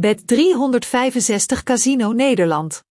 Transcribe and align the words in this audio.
Bet365 0.00 1.62
Casino 1.64 2.12
Nederland. 2.12 2.82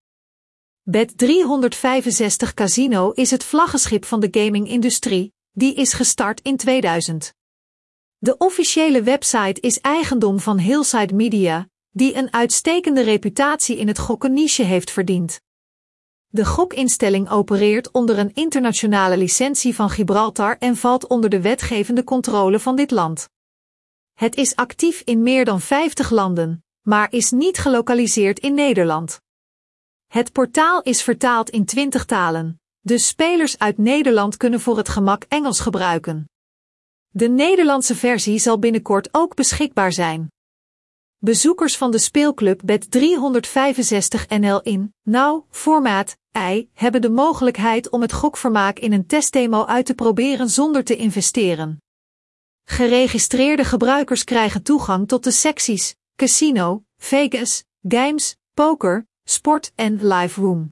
Bet365 0.91 2.53
Casino 2.53 3.11
is 3.11 3.31
het 3.31 3.43
vlaggenschip 3.43 4.05
van 4.05 4.19
de 4.19 4.27
gaming-industrie, 4.31 5.33
die 5.51 5.73
is 5.73 5.93
gestart 5.93 6.41
in 6.41 6.57
2000. 6.57 7.33
De 8.17 8.37
officiële 8.37 9.03
website 9.03 9.61
is 9.61 9.79
eigendom 9.79 10.39
van 10.39 10.57
Hillside 10.57 11.13
Media, 11.13 11.67
die 11.89 12.15
een 12.15 12.33
uitstekende 12.33 13.01
reputatie 13.01 13.77
in 13.77 13.87
het 13.87 13.99
gokken 13.99 14.33
niche 14.33 14.63
heeft 14.63 14.91
verdiend. 14.91 15.41
De 16.27 16.45
gokinstelling 16.45 17.29
opereert 17.29 17.91
onder 17.91 18.17
een 18.17 18.33
internationale 18.33 19.17
licentie 19.17 19.75
van 19.75 19.89
Gibraltar 19.89 20.57
en 20.59 20.75
valt 20.75 21.07
onder 21.07 21.29
de 21.29 21.41
wetgevende 21.41 22.03
controle 22.03 22.59
van 22.59 22.75
dit 22.75 22.91
land. 22.91 23.29
Het 24.13 24.35
is 24.35 24.55
actief 24.55 25.01
in 25.05 25.23
meer 25.23 25.45
dan 25.45 25.61
50 25.61 26.09
landen, 26.09 26.63
maar 26.81 27.11
is 27.11 27.31
niet 27.31 27.57
gelokaliseerd 27.57 28.39
in 28.39 28.53
Nederland. 28.53 29.21
Het 30.07 30.31
portaal 30.31 30.81
is 30.81 31.03
vertaald 31.03 31.49
in 31.49 31.65
20 31.65 32.05
talen, 32.05 32.61
dus 32.79 33.07
spelers 33.07 33.59
uit 33.59 33.77
Nederland 33.77 34.37
kunnen 34.37 34.59
voor 34.59 34.77
het 34.77 34.89
gemak 34.89 35.23
Engels 35.27 35.59
gebruiken. 35.59 36.29
De 37.07 37.29
Nederlandse 37.29 37.95
versie 37.95 38.39
zal 38.39 38.59
binnenkort 38.59 39.09
ook 39.11 39.35
beschikbaar 39.35 39.91
zijn. 39.91 40.31
Bezoekers 41.17 41.77
van 41.77 41.91
de 41.91 41.97
speelclub 41.97 42.61
Bet 42.65 42.91
365 42.91 44.27
NL 44.27 44.61
in, 44.61 44.93
nou, 45.01 45.43
formaat, 45.49 46.17
I, 46.37 46.69
hebben 46.73 47.01
de 47.01 47.09
mogelijkheid 47.09 47.89
om 47.89 48.01
het 48.01 48.13
gokvermaak 48.13 48.79
in 48.79 48.93
een 48.93 49.05
testdemo 49.05 49.65
uit 49.65 49.85
te 49.85 49.93
proberen 49.93 50.49
zonder 50.49 50.83
te 50.83 50.95
investeren. 50.95 51.77
Geregistreerde 52.63 53.63
gebruikers 53.63 54.23
krijgen 54.23 54.63
toegang 54.63 55.07
tot 55.07 55.23
de 55.23 55.31
secties 55.31 55.95
Casino, 56.21 56.83
Vegas, 56.97 57.63
Games, 57.87 58.35
Poker, 58.53 59.07
Sport 59.23 59.71
en 59.75 60.07
Live 60.07 60.41
Room. 60.41 60.69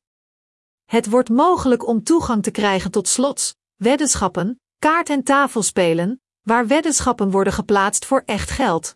Het 0.85 1.09
wordt 1.09 1.29
mogelijk 1.29 1.87
om 1.87 2.03
toegang 2.03 2.43
te 2.43 2.51
krijgen 2.51 2.91
tot 2.91 3.07
slots, 3.07 3.55
weddenschappen, 3.75 4.61
kaart- 4.79 5.09
en 5.09 5.23
tafelspelen, 5.23 6.21
waar 6.41 6.67
weddenschappen 6.67 7.31
worden 7.31 7.53
geplaatst 7.53 8.05
voor 8.05 8.23
echt 8.25 8.49
geld. 8.49 8.95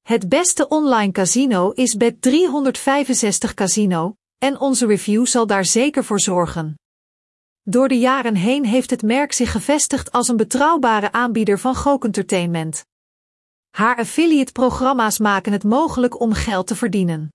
Het 0.00 0.28
beste 0.28 0.68
online 0.68 1.12
casino 1.12 1.70
is 1.70 1.96
Bet365 1.96 3.54
Casino, 3.54 4.14
en 4.38 4.60
onze 4.60 4.86
review 4.86 5.26
zal 5.26 5.46
daar 5.46 5.64
zeker 5.64 6.04
voor 6.04 6.20
zorgen. 6.20 6.74
Door 7.62 7.88
de 7.88 7.98
jaren 7.98 8.34
heen 8.34 8.64
heeft 8.64 8.90
het 8.90 9.02
merk 9.02 9.32
zich 9.32 9.52
gevestigd 9.52 10.12
als 10.12 10.28
een 10.28 10.36
betrouwbare 10.36 11.12
aanbieder 11.12 11.58
van 11.58 11.74
gokentertainment. 11.74 12.84
Haar 13.72 13.96
affiliate-programma's 13.96 15.18
maken 15.18 15.52
het 15.52 15.64
mogelijk 15.64 16.20
om 16.20 16.32
geld 16.32 16.66
te 16.66 16.76
verdienen. 16.76 17.28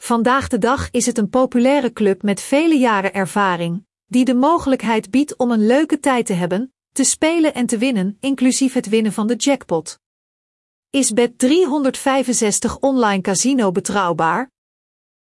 Vandaag 0.00 0.48
de 0.48 0.58
dag 0.58 0.90
is 0.90 1.06
het 1.06 1.18
een 1.18 1.28
populaire 1.28 1.92
club 1.92 2.22
met 2.22 2.40
vele 2.40 2.78
jaren 2.78 3.14
ervaring, 3.14 3.86
die 4.06 4.24
de 4.24 4.34
mogelijkheid 4.34 5.10
biedt 5.10 5.36
om 5.36 5.50
een 5.50 5.66
leuke 5.66 6.00
tijd 6.00 6.26
te 6.26 6.32
hebben, 6.32 6.74
te 6.92 7.04
spelen 7.04 7.54
en 7.54 7.66
te 7.66 7.78
winnen, 7.78 8.16
inclusief 8.20 8.72
het 8.72 8.88
winnen 8.88 9.12
van 9.12 9.26
de 9.26 9.34
jackpot. 9.34 9.98
Is 10.90 11.12
Bet365 11.12 12.80
online 12.80 13.20
casino 13.20 13.72
betrouwbaar? 13.72 14.50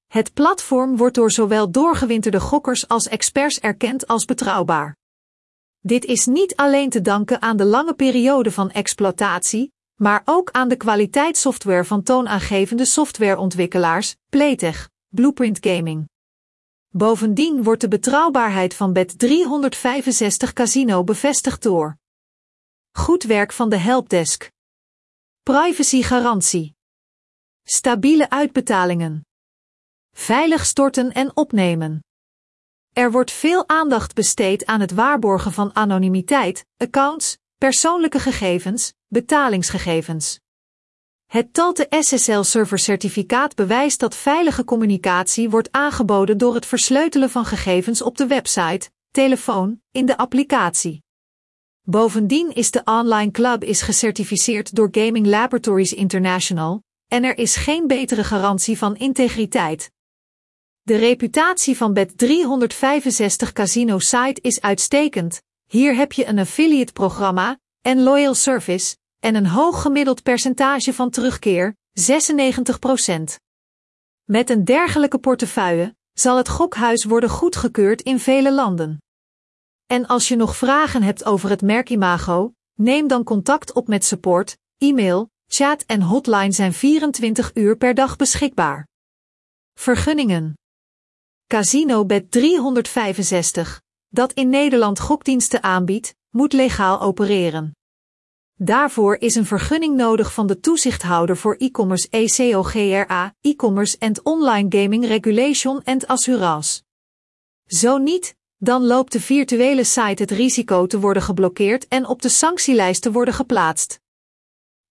Het 0.06 0.32
platform 0.32 0.96
wordt 0.96 1.14
door 1.14 1.30
zowel 1.30 1.70
doorgewinterde 1.70 2.40
gokkers 2.40 2.88
als 2.88 3.08
experts 3.08 3.60
erkend 3.60 4.06
als 4.06 4.24
betrouwbaar. 4.24 4.96
Dit 5.80 6.04
is 6.04 6.26
niet 6.26 6.56
alleen 6.56 6.90
te 6.90 7.00
danken 7.00 7.42
aan 7.42 7.56
de 7.56 7.64
lange 7.64 7.94
periode 7.94 8.50
van 8.50 8.70
exploitatie, 8.70 9.72
maar 10.02 10.22
ook 10.24 10.50
aan 10.50 10.68
de 10.68 10.76
kwaliteitssoftware 10.76 11.84
van 11.84 12.02
toonaangevende 12.02 12.84
softwareontwikkelaars, 12.84 14.16
Playtech, 14.28 14.90
Blueprint 15.08 15.58
Gaming. 15.66 16.08
Bovendien 16.88 17.62
wordt 17.62 17.80
de 17.80 17.88
betrouwbaarheid 17.88 18.74
van 18.74 18.98
Bet365 18.98 20.52
Casino 20.52 21.04
bevestigd 21.04 21.62
door 21.62 21.96
goed 22.92 23.22
werk 23.22 23.52
van 23.52 23.68
de 23.68 23.76
helpdesk, 23.76 24.50
privacygarantie, 25.42 26.74
stabiele 27.62 28.30
uitbetalingen, 28.30 29.26
veilig 30.10 30.64
storten 30.64 31.12
en 31.12 31.36
opnemen. 31.36 32.04
Er 32.92 33.10
wordt 33.10 33.30
veel 33.30 33.68
aandacht 33.68 34.14
besteed 34.14 34.66
aan 34.66 34.80
het 34.80 34.92
waarborgen 34.92 35.52
van 35.52 35.74
anonimiteit, 35.74 36.66
accounts, 36.76 37.38
persoonlijke 37.62 38.18
gegevens, 38.18 38.92
betalingsgegevens. 39.06 40.40
Het 41.26 41.52
Talte 41.54 41.86
SSL-server 41.90 42.78
certificaat 42.78 43.54
bewijst 43.54 44.00
dat 44.00 44.14
veilige 44.14 44.64
communicatie 44.64 45.50
wordt 45.50 45.72
aangeboden 45.72 46.38
door 46.38 46.54
het 46.54 46.66
versleutelen 46.66 47.30
van 47.30 47.44
gegevens 47.44 48.02
op 48.02 48.16
de 48.16 48.26
website, 48.26 48.90
telefoon, 49.10 49.80
in 49.90 50.06
de 50.06 50.16
applicatie. 50.16 51.02
Bovendien 51.82 52.54
is 52.54 52.70
de 52.70 52.82
online 52.84 53.30
club 53.30 53.64
is 53.64 53.82
gecertificeerd 53.82 54.74
door 54.74 54.88
Gaming 54.90 55.26
Laboratories 55.26 55.92
International, 55.92 56.82
en 57.08 57.24
er 57.24 57.38
is 57.38 57.56
geen 57.56 57.86
betere 57.86 58.24
garantie 58.24 58.78
van 58.78 58.96
integriteit. 58.96 59.90
De 60.82 60.96
reputatie 60.96 61.76
van 61.76 61.98
Bet365 61.98 63.52
Casino 63.52 63.98
Site 63.98 64.40
is 64.40 64.60
uitstekend. 64.60 65.42
Hier 65.72 65.96
heb 65.96 66.12
je 66.12 66.26
een 66.26 66.38
affiliate 66.38 66.92
programma 66.92 67.58
en 67.80 68.02
loyal 68.02 68.34
service 68.34 68.96
en 69.18 69.34
een 69.34 69.46
hoog 69.46 69.82
gemiddeld 69.82 70.22
percentage 70.22 70.92
van 70.92 71.10
terugkeer, 71.10 71.76
96%. 72.00 73.22
Met 74.24 74.50
een 74.50 74.64
dergelijke 74.64 75.18
portefeuille 75.18 75.96
zal 76.12 76.36
het 76.36 76.48
gokhuis 76.48 77.04
worden 77.04 77.30
goedgekeurd 77.30 78.02
in 78.02 78.18
vele 78.18 78.52
landen. 78.52 78.98
En 79.86 80.06
als 80.06 80.28
je 80.28 80.36
nog 80.36 80.56
vragen 80.56 81.02
hebt 81.02 81.24
over 81.24 81.50
het 81.50 81.62
merkimago, 81.62 82.52
neem 82.74 83.08
dan 83.08 83.24
contact 83.24 83.72
op 83.72 83.88
met 83.88 84.04
support, 84.04 84.58
e-mail, 84.78 85.30
chat 85.46 85.82
en 85.82 86.02
hotline 86.02 86.52
zijn 86.52 86.72
24 86.72 87.50
uur 87.54 87.76
per 87.76 87.94
dag 87.94 88.16
beschikbaar. 88.16 88.86
Vergunningen 89.74 90.54
Casino 91.46 92.04
Bet 92.06 92.30
365, 92.30 93.80
dat 94.12 94.32
in 94.32 94.48
Nederland 94.48 95.00
gokdiensten 95.00 95.62
aanbiedt, 95.62 96.14
moet 96.30 96.52
legaal 96.52 97.00
opereren. 97.00 97.76
Daarvoor 98.54 99.16
is 99.16 99.34
een 99.34 99.46
vergunning 99.46 99.96
nodig 99.96 100.32
van 100.32 100.46
de 100.46 100.60
toezichthouder 100.60 101.36
voor 101.36 101.54
e-commerce 101.58 102.08
ECOGRA, 102.10 103.34
e-commerce 103.40 103.96
and 103.98 104.22
online 104.22 104.82
gaming 104.82 105.06
regulation 105.06 105.84
and 105.84 106.06
assurance. 106.06 106.82
Zo 107.66 107.98
niet, 107.98 108.36
dan 108.56 108.84
loopt 108.84 109.12
de 109.12 109.20
virtuele 109.20 109.84
site 109.84 110.22
het 110.22 110.30
risico 110.30 110.86
te 110.86 111.00
worden 111.00 111.22
geblokkeerd 111.22 111.88
en 111.88 112.06
op 112.06 112.22
de 112.22 112.28
sanctielijst 112.28 113.02
te 113.02 113.12
worden 113.12 113.34
geplaatst. 113.34 114.00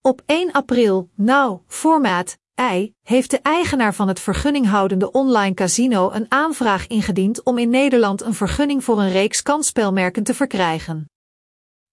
Op 0.01 0.21
1 0.25 0.51
april, 0.51 1.09
nou, 1.15 1.59
formaat, 1.67 2.37
I, 2.59 2.93
heeft 3.01 3.31
de 3.31 3.39
eigenaar 3.39 3.93
van 3.93 4.07
het 4.07 4.19
vergunninghoudende 4.19 5.11
online 5.11 5.53
casino 5.53 6.11
een 6.11 6.31
aanvraag 6.31 6.87
ingediend 6.87 7.43
om 7.43 7.57
in 7.57 7.69
Nederland 7.69 8.21
een 8.21 8.33
vergunning 8.33 8.83
voor 8.83 8.99
een 8.99 9.11
reeks 9.11 9.41
kansspelmerken 9.41 10.23
te 10.23 10.33
verkrijgen. 10.33 11.09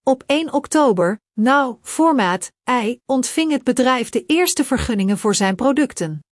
Op 0.03 0.23
1 0.25 0.53
oktober, 0.53 1.19
nou, 1.33 1.77
formaat, 1.81 2.51
I, 2.83 2.99
ontving 3.05 3.51
het 3.51 3.63
bedrijf 3.63 4.09
de 4.09 4.25
eerste 4.25 4.63
vergunningen 4.63 5.17
voor 5.17 5.35
zijn 5.35 5.55
producten. 5.55 6.23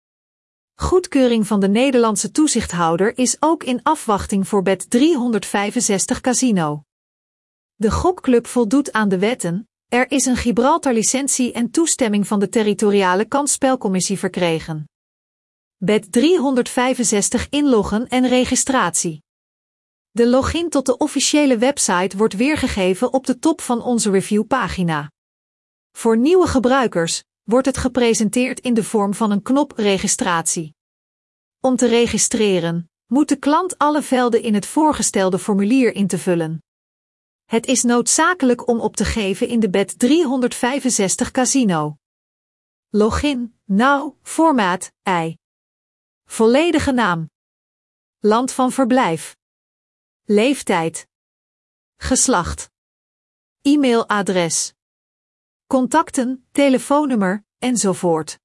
Goedkeuring 0.75 1.47
van 1.47 1.60
de 1.60 1.69
Nederlandse 1.69 2.31
toezichthouder 2.31 3.19
is 3.19 3.36
ook 3.41 3.65
in 3.65 3.82
afwachting 3.82 4.48
voor 4.48 4.62
Bet 4.62 4.91
365 4.91 6.20
Casino. 6.20 6.82
De 7.75 7.91
gokclub 7.91 8.47
voldoet 8.47 8.92
aan 8.92 9.09
de 9.09 9.19
wetten, 9.19 9.69
er 9.88 10.10
is 10.10 10.26
een 10.26 10.36
Gibraltar-licentie 10.36 11.52
en 11.52 11.70
toestemming 11.70 12.26
van 12.26 12.41
de 12.41 12.48
territoriale 12.48 13.24
kansspelcommissie 13.24 14.19
verkregen. 14.19 14.88
Bet 15.77 16.12
365 16.12 17.48
inloggen 17.50 18.09
en 18.09 18.28
registratie. 18.28 19.22
De 20.10 20.28
login 20.28 20.68
tot 20.68 20.86
de 20.86 20.97
officiële 20.97 21.59
website 21.59 22.16
wordt 22.16 22.36
weergegeven 22.36 23.12
op 23.12 23.27
de 23.27 23.38
top 23.38 23.60
van 23.60 23.83
onze 23.83 24.10
reviewpagina. 24.10 25.10
Voor 25.92 26.18
nieuwe 26.18 26.47
gebruikers 26.47 27.24
wordt 27.42 27.66
het 27.66 27.77
gepresenteerd 27.77 28.60
in 28.60 28.74
de 28.74 28.84
vorm 28.84 29.15
van 29.15 29.30
een 29.30 29.42
knop 29.42 29.72
registratie. 29.77 30.74
Om 31.60 31.77
te 31.77 31.86
registreren, 31.86 32.91
moet 33.06 33.28
de 33.28 33.36
klant 33.36 33.78
alle 33.78 34.03
velden 34.03 34.42
in 34.42 34.54
het 34.54 34.66
voorgestelde 34.66 35.39
formulier 35.39 35.94
in 35.94 36.06
te 36.06 36.18
vullen. 36.18 36.60
Het 37.47 37.66
is 37.66 37.83
noodzakelijk 37.83 38.69
om 38.69 38.81
op 38.81 38.97
te 38.97 39.04
geven 39.04 39.48
in 39.48 39.60
de 39.60 39.71
Bet 39.71 39.98
365 39.98 41.31
Casino. 41.31 41.97
Login, 42.89 43.59
now, 43.65 44.15
formaat, 44.22 44.93
I. 45.09 45.37
Volledige 46.25 46.93
naam. 46.93 47.31
Land 48.19 48.53
van 48.53 48.72
verblijf. 48.72 49.37
Leeftijd. 50.25 51.07
Geslacht. 51.97 52.71
E-mailadres. 53.63 54.75
Contacten, 55.66 56.47
telefoonnummer, 56.53 57.45
enzovoort. 57.59 58.39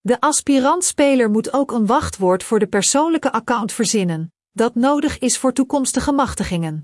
De 0.00 0.20
aspirant-speler 0.20 1.30
moet 1.30 1.52
ook 1.52 1.72
een 1.72 1.86
wachtwoord 1.86 2.42
voor 2.42 2.58
de 2.58 2.68
persoonlijke 2.68 3.32
account 3.32 3.72
verzinnen, 3.72 4.32
dat 4.50 4.74
nodig 4.74 5.18
is 5.18 5.38
voor 5.38 5.52
toekomstige 5.52 6.12
machtigingen. 6.12 6.82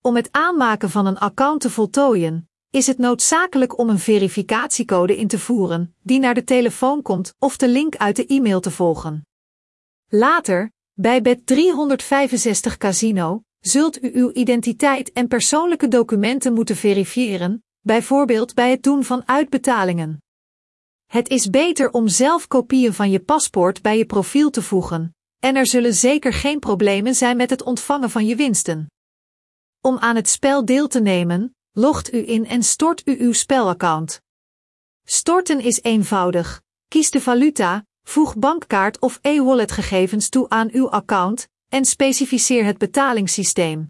Om 0.00 0.16
het 0.16 0.28
aanmaken 0.32 0.90
van 0.90 1.06
een 1.06 1.18
account 1.18 1.60
te 1.60 1.70
voltooien, 1.70 2.48
is 2.70 2.86
het 2.86 2.98
noodzakelijk 2.98 3.78
om 3.78 3.88
een 3.88 3.98
verificatiecode 3.98 5.16
in 5.16 5.28
te 5.28 5.38
voeren, 5.38 5.94
die 6.02 6.18
naar 6.18 6.34
de 6.34 6.44
telefoon 6.44 7.02
komt, 7.02 7.34
of 7.38 7.56
de 7.56 7.68
link 7.68 7.96
uit 7.96 8.16
de 8.16 8.26
e-mail 8.26 8.60
te 8.60 8.70
volgen. 8.70 9.26
Later, 10.08 10.72
bij 10.92 11.20
Bet365 11.22 12.76
Casino, 12.78 13.42
zult 13.58 14.02
u 14.02 14.10
uw 14.14 14.30
identiteit 14.32 15.12
en 15.12 15.28
persoonlijke 15.28 15.88
documenten 15.88 16.52
moeten 16.52 16.76
verifiëren, 16.76 17.64
bijvoorbeeld 17.80 18.54
bij 18.54 18.70
het 18.70 18.82
doen 18.82 19.04
van 19.04 19.28
uitbetalingen. 19.28 20.22
Het 21.06 21.28
is 21.28 21.50
beter 21.50 21.90
om 21.90 22.08
zelf 22.08 22.46
kopieën 22.46 22.94
van 22.94 23.10
je 23.10 23.20
paspoort 23.20 23.82
bij 23.82 23.98
je 23.98 24.04
profiel 24.04 24.50
te 24.50 24.62
voegen, 24.62 25.16
en 25.38 25.56
er 25.56 25.66
zullen 25.66 25.94
zeker 25.94 26.32
geen 26.32 26.58
problemen 26.58 27.14
zijn 27.14 27.36
met 27.36 27.50
het 27.50 27.62
ontvangen 27.62 28.10
van 28.10 28.26
je 28.26 28.36
winsten. 28.36 28.86
Om 29.88 29.98
aan 29.98 30.16
het 30.16 30.28
spel 30.28 30.64
deel 30.64 30.88
te 30.88 31.00
nemen, 31.00 31.56
logt 31.72 32.12
u 32.12 32.28
in 32.28 32.46
en 32.46 32.62
stort 32.62 33.02
u 33.04 33.16
uw 33.18 33.32
spelaccount. 33.32 34.22
Storten 35.04 35.60
is 35.60 35.82
eenvoudig. 35.82 36.62
Kies 36.88 37.10
de 37.10 37.20
valuta, 37.20 37.84
voeg 38.02 38.36
bankkaart 38.36 38.98
of 39.00 39.18
e-wallet 39.22 39.72
gegevens 39.72 40.28
toe 40.28 40.48
aan 40.48 40.68
uw 40.72 40.90
account 40.90 41.48
en 41.68 41.84
specificeer 41.84 42.64
het 42.64 42.78
betalingssysteem. 42.78 43.86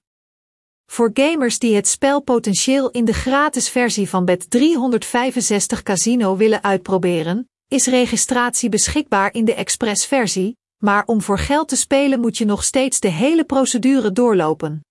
Voor 0.87 1.11
gamers 1.15 1.59
die 1.59 1.75
het 1.75 1.89
spel 1.89 2.21
potentieel 2.21 2.91
in 2.91 3.05
de 3.05 3.15
gratis 3.15 3.69
versie 3.69 4.09
van 4.09 4.31
Bet365 4.31 5.83
Casino 5.83 6.37
willen 6.37 6.63
uitproberen, 6.63 7.49
is 7.69 7.87
registratie 7.87 8.69
beschikbaar 8.69 9.35
in 9.35 9.45
de 9.45 9.55
Express 9.55 10.07
versie, 10.07 10.57
maar 10.77 11.05
om 11.07 11.23
voor 11.23 11.39
geld 11.39 11.69
te 11.69 11.77
spelen 11.77 12.21
moet 12.21 12.39
je 12.39 12.45
nog 12.45 12.65
steeds 12.65 13.01
de 13.01 13.09
hele 13.09 13.45
procedure 13.45 14.13
doorlopen. 14.13 14.83